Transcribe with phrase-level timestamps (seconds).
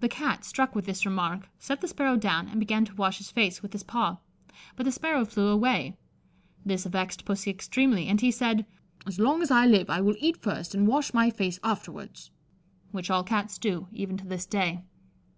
[0.00, 3.30] The Cat, struck with this remark, set the sparrow down, and began to wash his
[3.30, 4.16] face with his paw,
[4.74, 5.98] but the sparrow flew away.
[6.64, 8.64] This vexed Pussy extremely, and he said,
[9.06, 12.30] "As long as I live I will eat first and wash my face afterwards."
[12.90, 14.82] Which all Cats do, even to this day.